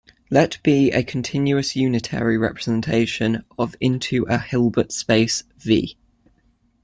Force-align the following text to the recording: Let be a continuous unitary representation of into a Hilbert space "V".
Let 0.31 0.57
be 0.63 0.89
a 0.91 1.03
continuous 1.03 1.75
unitary 1.75 2.35
representation 2.35 3.45
of 3.59 3.75
into 3.79 4.25
a 4.27 4.39
Hilbert 4.39 4.91
space 4.91 5.43
"V". 5.59 5.95